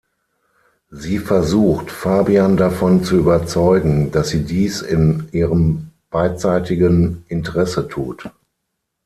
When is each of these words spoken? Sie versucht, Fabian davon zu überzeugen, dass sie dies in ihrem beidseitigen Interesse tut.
Sie 0.89 1.19
versucht, 1.19 1.91
Fabian 1.91 2.57
davon 2.57 3.03
zu 3.03 3.17
überzeugen, 3.19 4.09
dass 4.11 4.29
sie 4.29 4.43
dies 4.43 4.81
in 4.81 5.29
ihrem 5.31 5.91
beidseitigen 6.09 7.23
Interesse 7.27 7.87
tut. 7.87 8.31